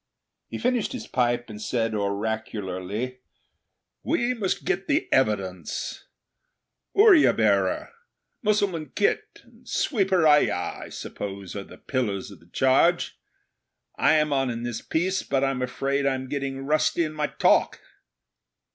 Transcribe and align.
He 0.47 0.57
finished 0.57 0.93
his 0.93 1.05
pipe 1.05 1.47
and 1.47 1.61
said 1.61 1.93
oracularly, 1.93 3.19
'We 4.01 4.33
must 4.33 4.65
get 4.65 4.79
at 4.79 4.87
the 4.87 5.07
evidence. 5.13 6.05
Oorya 6.95 7.33
bearer, 7.37 7.93
Mussulman 8.41 8.93
khit 8.95 9.41
and 9.43 9.69
sweeper 9.69 10.25
ayah, 10.27 10.79
I 10.85 10.89
suppose, 10.89 11.55
are 11.55 11.63
the 11.65 11.77
pillars 11.77 12.31
of 12.31 12.39
the 12.39 12.47
charge. 12.51 13.19
I 13.95 14.13
am 14.13 14.33
on 14.33 14.49
in 14.49 14.63
this 14.63 14.81
piece; 14.81 15.21
but 15.21 15.43
I'm 15.43 15.61
afraid 15.61 16.07
I'm 16.07 16.29
getting 16.29 16.65
rusty 16.65 17.03
in 17.03 17.13
my 17.13 17.27
talk.' 17.27 17.79